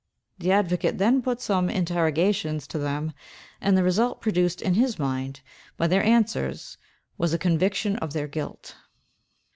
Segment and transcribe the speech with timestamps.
[0.39, 3.13] The advocate then put some interrogations to them,
[3.61, 5.41] and the result produced in his mind
[5.77, 6.75] by their answers
[7.19, 8.73] was a conviction of their guilt.